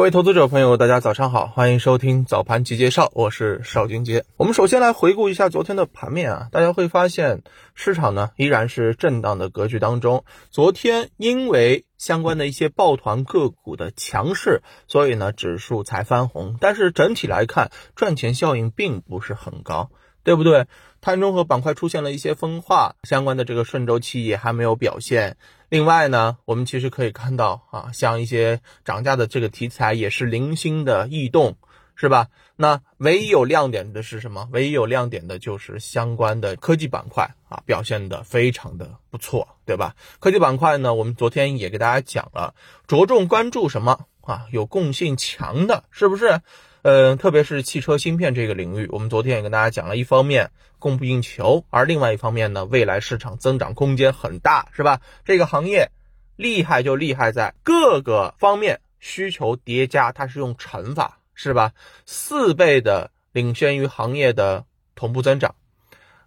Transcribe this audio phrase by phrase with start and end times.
[0.00, 4.24] 各位投资者朋友，大家早上好，欢迎收听早盘集介绍，我是邵军杰。
[4.38, 7.42] 我们首先来回顾一下昨天的盘面啊，大家会发现
[7.74, 10.24] 市场呢依然是震荡的格局当中。
[10.50, 19.90] 昨天因为相关的一些抱团个股的强势，所以呢指数才翻红，但是整体来看赚钱效应并不是很高，
[20.24, 20.66] 对不对？
[21.00, 25.36] 碳中和板块出现了一些分化，相关的这个顺周期也还没有表现。
[25.68, 31.56] 另外呢，我们其实可以看到啊，像一些涨价的这个题材也是零星的异动，
[31.94, 32.28] 是吧？
[32.56, 34.48] 那唯一有亮点的是什么？
[34.52, 39.94] 唯一有亮点的就是相关的科技板块啊，表现的非常的不错，对吧？
[40.18, 42.54] 科技板块呢，我们昨天也给大家讲了，
[42.86, 44.44] 着重关注什么啊？
[44.50, 46.42] 有共性强的，是不是？
[46.82, 55.02] 嗯，特别是汽车芯片这个领域，我们昨天也跟大家讲了，一方面供不应求，而另外一方面呢，未来市场增长空间很大，是吧？
[55.26, 55.90] 这个行业
[56.36, 61.72] 厉害就厉害在各个方面需求叠加，它是用乘法，是吧？
[62.06, 65.56] 四倍的领先于行业的同步增长，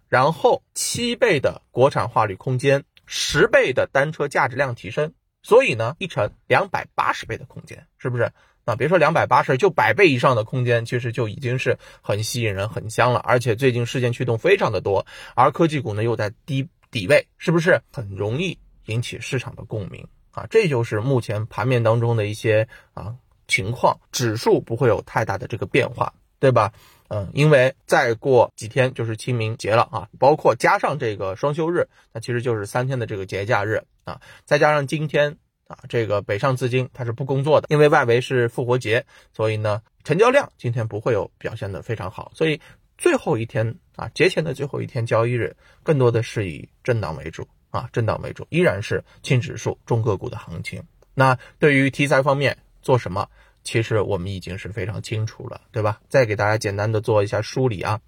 [0.08, 8.30] 然后七倍的国产化率空间，十倍的单车价值量提升，所以呢，一乘两百八十倍的空间，是不是？
[8.64, 13.20] 啊，别说两百八十，就百倍以上的空间，其实就已经是很吸引人、很香了。
[13.20, 20.46] 而且最近事件驱动非常的多，而科技股呢又在低底位，是不是很容易引起市场的共鸣啊？
[20.48, 23.14] 这就是目前盘面当中的一些啊
[23.46, 26.72] 情况，指数不会有太大的这个变化，对吧？
[27.08, 35.36] 嗯，因为再过几天就是清明节了啊，包括加上这个双休日，那其实就是三天的这个节假日啊，再加上今天。
[35.74, 42.60] 啊，这个北上资金它是不工作的，因为外围是复活节，所以呢，成交量今天不会有表现的非常好，所以
[42.96, 50.80] 最后一天啊，节前的最后一天交易日，更多的是以震荡为主啊，震荡为主，依然是轻指数、重个股的行情。
[51.12, 53.28] 那对于题材方面做什么，
[53.64, 56.00] 其实我们已经是非常清楚了，对吧？
[56.08, 58.00] 再给大家简单的做一下梳理啊。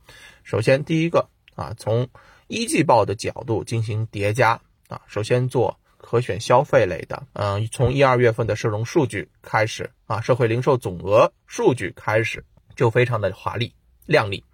[0.44, 2.09] 首先第一个啊，从
[2.47, 5.77] 一季报的角度进行叠加啊，首先做。
[6.09, 12.44] 可选消费类的，嗯，从一二月份的社融数据开始啊，社会零售总额数据开始
[12.77, 13.75] 就非常的华丽
[14.05, 14.45] 亮丽。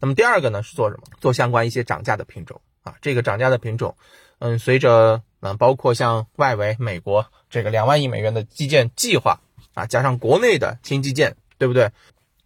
[0.00, 1.02] 那么第二个呢是做什么？
[1.20, 3.98] 做相关一些涨价的品种啊，这个涨价的品种，
[4.38, 9.40] 嗯，随着嗯，包括像外围美国这个两万亿美元的基建计划
[9.74, 11.92] 啊，加上国内的新基建，对不对？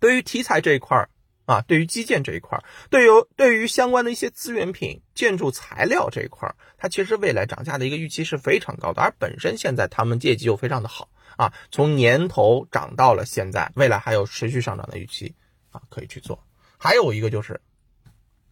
[0.01, 1.09] 对于题材这一块儿。
[1.51, 15.35] 啊，对于基建这一块，对于对于相关的一些资源品、建筑材料这一块，它其实未来涨价的一个预期是非常高的，而本身现在他们业绩又非常的好啊，从年头涨到了现在，未来还有持续上涨的预期
[15.73, 16.47] 啊，可以去做。
[16.79, 17.61] 还有一个就是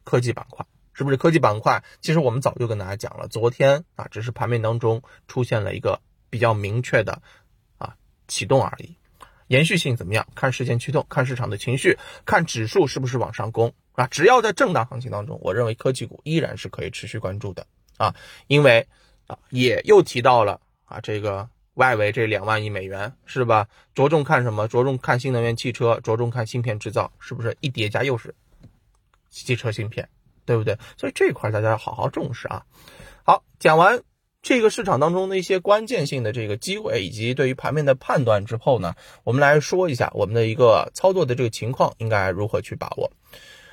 [0.02, 1.84] 科技板块，是不是科技板块？
[2.00, 6.00] 其实我们早就跟大家讲了，昨天啊，只是盘面当中出现了一个
[6.30, 7.22] 比较明确的
[7.78, 7.94] 啊
[8.26, 8.96] 启动而已。
[9.48, 10.26] 延续性怎么样？
[10.34, 14.06] 看事件驱动，看市场的情绪，看指数是不是往上攻啊？
[14.06, 17.66] 只要在震荡行情当中，我认为科技股依然是可以持续关注的
[17.96, 18.14] 啊，
[18.46, 18.86] 因为
[19.26, 23.68] 啊，也又提到了啊，这个外围这两万亿美元是吧？
[23.94, 24.68] 着重看什么？
[24.68, 28.34] 着重看新能源汽车，着重看芯片制造，是不是一叠加又是
[29.30, 30.08] 汽车芯片，
[30.44, 30.78] 对不对？
[30.96, 32.64] 所以这块大家要好好重视啊。
[33.24, 34.02] 好，讲完。
[34.40, 38.94] 这个市场当中的一些关键性的这个机会，以及对于盘面的判断之后呢，
[39.24, 43.10] 我们来说一下我们的一个操作的这个情况应该如何去把握。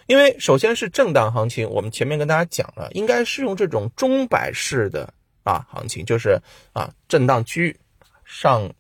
[0.08, 6.42] 因为首先是震荡行情，我们前面跟大家讲了，应该是用这种钟摆式的啊行情，就是
[6.74, 7.80] 啊震荡区域
[8.26, 8.74] 上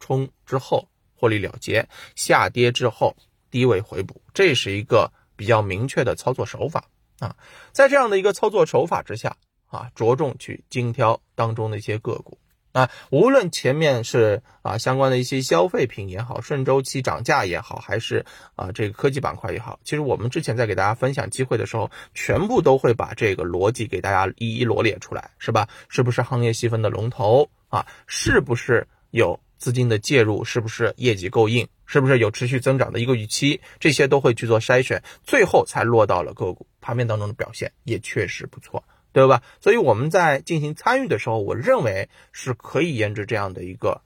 [0.00, 3.14] 冲之后获利了结，下跌之后
[3.50, 6.84] 低位回补，这是一个比较明确的操作手法
[7.18, 7.36] 啊。
[7.72, 9.36] 在这样的一个操作手法之下。
[9.68, 12.38] 啊，着重去精挑当中的一些个股
[12.72, 18.24] 啊，无论前面是啊相关的一些消费品也好，顺周期涨价也好，还是
[18.54, 25.66] 啊这个科技板块也好，其实我们之前在给大家分享机会的时候，全部都会把这个逻辑给大家一一罗列出来，是吧？
[25.88, 27.84] 是不是行业细分的龙头啊？
[28.06, 30.44] 是不是有资金的介入？
[30.44, 31.66] 是不是业绩够硬？
[31.86, 33.58] 是不是有持续增长的一个预期？
[33.80, 38.84] 这些都会去做筛选，最后才落到了个股盘面当中的表现，也确实不错。
[39.18, 39.42] 对吧？
[39.60, 44.00] 所以我们在进行参与的时候，我认为是可以沿着这样的一个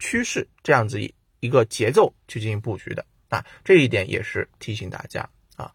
[0.00, 3.46] 趋势，这样子一一个节奏去进行布局的啊。
[3.62, 5.72] 这一点也是提醒大家啊。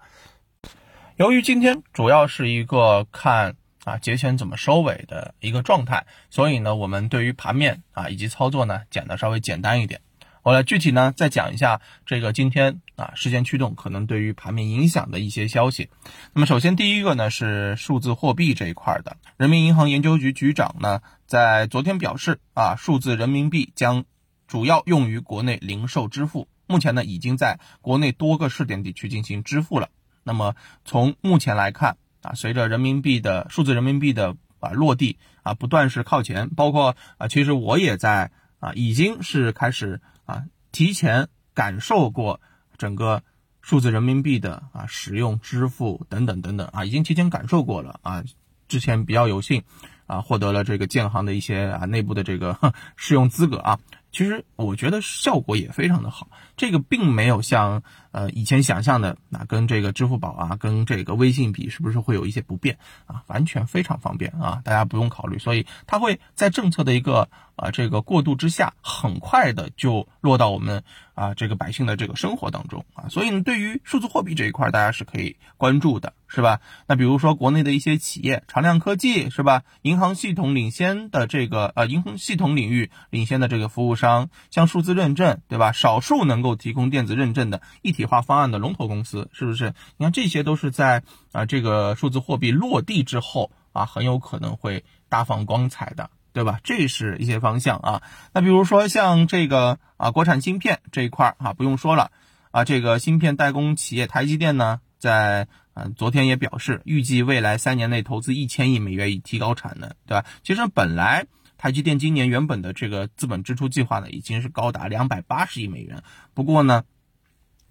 [1.15, 3.55] 由于今天主要是一个看
[3.85, 10.01] 啊节前怎么收尾的一个状态，所以呢，我们对于盘面啊以及操作呢讲的稍微简单一点。
[10.45, 15.89] 我来具体呢再讲一下这个今天啊事件驱动可能对于盘面影响的一些消息。
[16.33, 24.05] 那么首先第一个呢是数字货币这一块的，人民银行研究局局长呢在昨天表示啊数字人民币将
[24.45, 29.89] 主要用于国内零售支付，目前呢已经在国内多个试点地区进行支付了。
[30.23, 30.53] 那么
[30.85, 42.39] 从目前来看啊，随着人民币的数字人民币的啊落地啊，不断是靠前，包括啊，其实我也在啊，已经是开始啊，提前感受过
[42.77, 43.23] 整个
[43.61, 48.23] 数字人民币的啊使用、支付等等等等啊，已经提前感受过了啊。
[48.67, 49.63] 之前比较有幸
[50.07, 52.57] 啊，获得了这个建行的一些啊内部的这个
[52.97, 53.79] 试用资格啊。
[54.11, 63.23] 其实我觉得效果也非常的好，这个并没有像呃以前想象的那跟这个支付宝啊，跟这个微信比，是不是会有一些不便啊？
[63.27, 65.37] 完全非常方便啊，大家不用考虑。
[65.37, 73.09] 所以它会在政策的一个啊这个过渡之下，很快的就落到我们啊这个百姓的这个生活当中啊。
[73.09, 76.61] 所以呢，对于数字货币这一块，大家是可以关注的，是吧？
[76.87, 79.63] 那比如说国内的一些企业，长亮科技是吧？
[79.81, 84.29] 银行系统领先的这个呃银行系统领域领先的这个服务商。
[84.51, 85.71] 像数字认证，对吧？
[85.71, 89.73] 少数能够提供电子认证的一体化方案的龙头公司，是不是？
[89.97, 91.01] 你看，这些都是在
[91.31, 96.59] 啊这个数字货币落地之后啊，很有可能会大放光彩的，对吧？
[96.63, 98.03] 这是一些方向啊。
[98.31, 102.11] 那比如说像这个啊国产芯片这一块儿啊，不用说了
[102.51, 110.23] 啊，这个芯片代工企业台积电呢，在啊昨天也表示，预计未来三年内投资一千亿美元以提高产能，对吧？
[110.43, 111.25] 其实本来。
[111.57, 116.03] 台积电今年原本的这个资本支出计划呢，已经是高达两百八十亿美元。
[116.33, 116.83] 不过呢，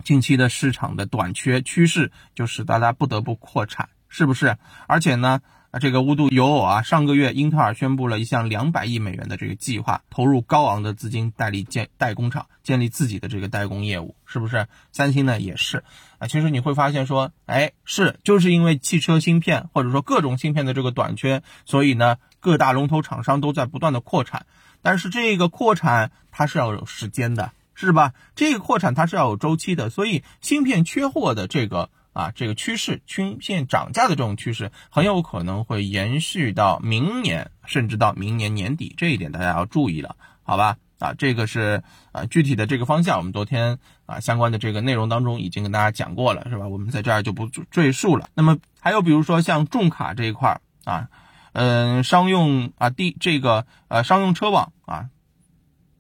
[0.03, 4.57] 近期的市场的短缺趋势就使大家不得不扩产，是不是？
[4.89, 5.41] 而且呢，
[5.81, 14.67] 这个无独有偶啊，上个月英特尔宣布了一项两百亿美元的这个计划，投入高昂的资金代理建代工厂，建立自己的这个代工业务，是不是？
[14.93, 15.85] 三星呢也是
[16.19, 16.27] 啊。
[16.27, 22.17] 其实你会发现说，哎，是就是因为汽车芯片或者说各种芯片的这个短缺，所以呢。
[22.45, 24.45] 各大龙头厂商都在不断的扩产，
[24.83, 28.13] 但是这个扩产它是要有时间的，是吧？
[28.37, 40.77] 这个扩产它是要有周期的，所以芯片缺货的这个啊这个趋势，芯片涨价的这种趋势，很有可能会延续到明年，甚至到明年年底，这一点大家要注意了，好吧？
[40.99, 41.83] 啊，这个是
[42.13, 46.69] 啊具体的这个方向，我们昨天啊相关的这个内容当中已经跟大家讲过了，是吧？
[46.69, 48.29] 我们在这儿就不赘述了。
[48.35, 51.09] 那么还有比如说像重卡这一块儿啊。
[51.55, 55.09] 嗯，商用啊，第这个呃，商用车网啊，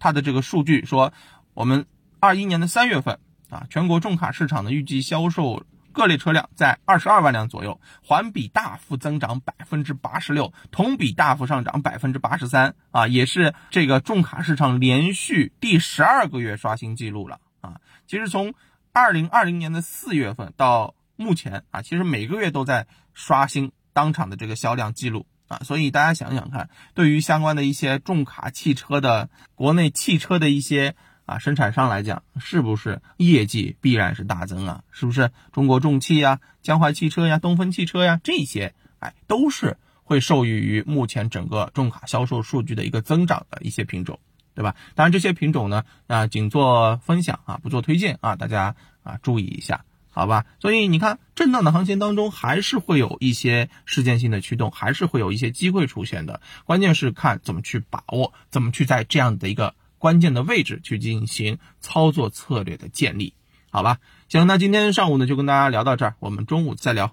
[0.01, 1.13] 它的这个数据说，
[1.55, 1.87] 我们
[2.19, 3.21] 二一年的三月份
[3.51, 17.81] 啊，全国重卡市场的预计销售各类车辆在二十二万辆左右，环比大幅增长百分之八十六，同比大幅上涨百分之八十三啊，也是这个重卡市场连续第十二个月刷新记录了啊。
[18.09, 18.55] 其实从
[18.93, 25.25] 二零二零年的四月份到目前啊，其实每个月都在刷新当场的这个销量记录。
[25.63, 30.95] 所以大家想想看，对于相关的一些重卡汽车的国内汽车的一些
[31.27, 34.83] 啊生产商来讲，是不是业绩必然是大增啊？
[34.91, 44.19] 是不是中国重汽呀、江淮汽车呀、东风汽车呀这些，哎，都是会受益于目前整个重卡销售数据的一个增长的一些品种，
[44.55, 44.75] 对吧？
[44.95, 49.85] 当然这些品种呢，啊，仅做分享啊，不做推荐啊，大家啊注意一下。
[50.15, 56.41] 好吧，所以你看，震荡的行情当中，还是会有一些事件性的驱动，还是会有一些机会出现的。
[56.65, 63.35] 关键是看怎么去把握，怎么去在这样的一个关键的位置去进行操作策略的建立。
[63.71, 67.13] 好吧，行，那今天上午呢就跟大家聊到这儿，我们中午再聊。